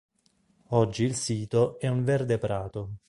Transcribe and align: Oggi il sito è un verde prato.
Oggi 0.69 1.03
il 1.03 1.13
sito 1.13 1.77
è 1.79 1.87
un 1.87 2.03
verde 2.03 2.39
prato. 2.39 2.89